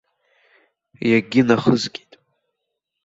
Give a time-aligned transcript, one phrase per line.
[1.09, 2.11] Иагьынахызгеит.